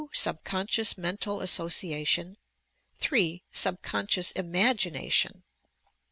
Subconscious 0.13 0.97
mental 0.97 1.41
association, 1.41 2.39
3. 2.95 3.43
Subconscious 3.53 4.31
imagination. 4.31 5.43